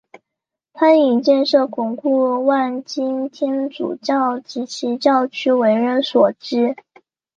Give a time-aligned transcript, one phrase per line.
[0.73, 6.75] 他以建设巩固万金天主堂及其教区为人所知。